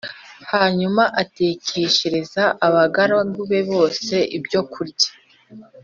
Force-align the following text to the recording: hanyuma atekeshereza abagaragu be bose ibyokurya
hanyuma 0.53 1.03
atekeshereza 1.21 2.43
abagaragu 2.67 3.39
be 3.49 3.59
bose 3.71 4.15
ibyokurya 4.37 5.09